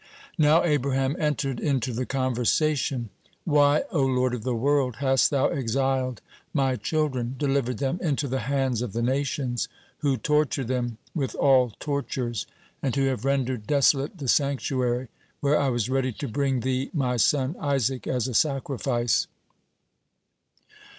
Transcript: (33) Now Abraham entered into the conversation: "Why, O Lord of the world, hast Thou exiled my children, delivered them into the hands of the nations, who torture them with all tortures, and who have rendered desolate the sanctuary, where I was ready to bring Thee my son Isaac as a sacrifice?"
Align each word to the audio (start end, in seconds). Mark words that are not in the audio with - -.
(33) 0.37 0.43
Now 0.43 0.63
Abraham 0.63 1.15
entered 1.19 1.59
into 1.59 1.93
the 1.93 2.07
conversation: 2.07 3.11
"Why, 3.43 3.83
O 3.91 4.03
Lord 4.03 4.33
of 4.33 4.41
the 4.41 4.55
world, 4.55 4.95
hast 4.95 5.29
Thou 5.29 5.49
exiled 5.49 6.21
my 6.55 6.75
children, 6.75 7.35
delivered 7.37 7.77
them 7.77 7.99
into 8.01 8.27
the 8.27 8.39
hands 8.39 8.81
of 8.81 8.93
the 8.93 9.03
nations, 9.03 9.67
who 9.99 10.17
torture 10.17 10.63
them 10.63 10.97
with 11.13 11.35
all 11.35 11.75
tortures, 11.79 12.47
and 12.81 12.95
who 12.95 13.05
have 13.09 13.25
rendered 13.25 13.67
desolate 13.67 14.17
the 14.17 14.27
sanctuary, 14.27 15.09
where 15.39 15.59
I 15.59 15.69
was 15.69 15.87
ready 15.87 16.11
to 16.13 16.27
bring 16.27 16.61
Thee 16.61 16.89
my 16.95 17.15
son 17.17 17.55
Isaac 17.59 18.07
as 18.07 18.27
a 18.27 18.33
sacrifice?" 18.33 19.27